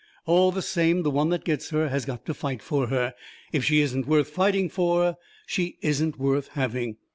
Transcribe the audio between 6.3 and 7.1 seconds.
having.